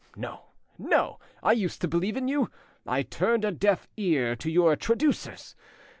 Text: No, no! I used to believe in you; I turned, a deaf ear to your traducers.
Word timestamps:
No, 0.15 0.45
no! 0.79 1.19
I 1.43 1.51
used 1.51 1.79
to 1.81 1.87
believe 1.87 2.17
in 2.17 2.27
you; 2.27 2.49
I 2.87 3.03
turned, 3.03 3.45
a 3.45 3.51
deaf 3.51 3.87
ear 3.97 4.35
to 4.37 4.49
your 4.49 4.75
traducers. 4.75 5.55